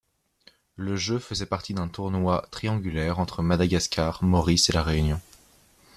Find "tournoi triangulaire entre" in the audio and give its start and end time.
1.87-3.43